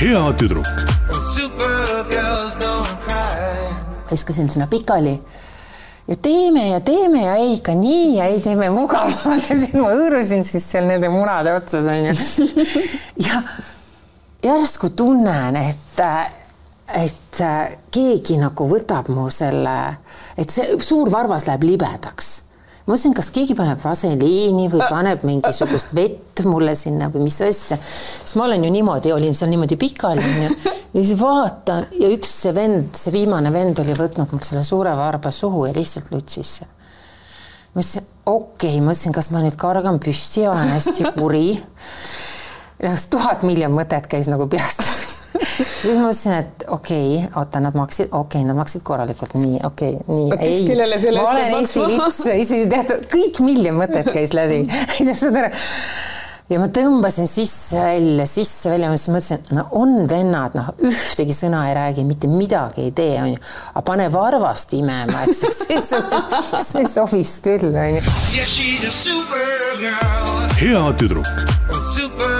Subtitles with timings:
[0.00, 0.66] hea tüdruk.
[4.10, 5.20] Viskasin sinna pikali.
[6.08, 9.90] Ja teeme ja teeme ja ei ikka nii ja ei teeme mugavamalt ja siis ma
[9.90, 12.14] hõõrusin siis seal nende munade otsas onju.
[13.28, 13.42] ja
[14.46, 16.00] järsku tunnen, et,
[16.96, 17.44] et
[17.92, 19.76] keegi nagu võtab mu selle,
[20.38, 22.45] et see suur varvas läheb libedaks
[22.86, 27.78] ma mõtlesin, kas keegi paneb vaseliini või paneb mingisugust vett mulle sinna või mis asja.
[27.82, 30.50] siis ma olen ju niimoodi, olin seal niimoodi pikali onju
[30.94, 34.94] ja siis vaatan ja üks see vend, see viimane vend oli võtnud mul selle suure
[34.98, 36.60] varba suhu ja lihtsalt lutsis.
[37.74, 41.48] ma ütlesin, okei okay,, mõtlesin, kas ma nüüd kargan püsti ja olen hästi kuri.
[43.10, 44.86] tuhat miljon mõtet käis nagu peast
[45.56, 49.62] siis ma mõtlesin, et okei okay,, oota, nad maksid, okei okay,, nad maksid korralikult, nii,
[49.66, 50.66] okei okay,, nii, ei,
[51.16, 54.64] ma olen Eesti lits, isegi teatud, kõik miljon mõtet käis läbi
[55.20, 55.50] saad aru?
[56.50, 61.74] ja ma tõmbasin sisse-välja, sisse-välja, siis mõtlesin, et no on vennad, noh, ühtegi sõna ei
[61.78, 63.40] räägi, mitte midagi ei tee, onju.
[63.72, 65.42] aga pane varvast imema, eks
[66.70, 68.00] see, sobis küll, onju.
[70.56, 72.35] Hea tüdruk